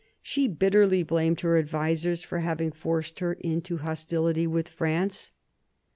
[0.23, 5.31] She bitterly blamed her advisers for having forced her into hostility with* France.